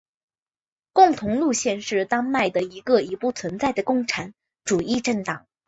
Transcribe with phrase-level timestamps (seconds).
[0.93, 4.33] 共同路线是丹麦的一个已不存在的共产
[4.65, 5.45] 主义政党。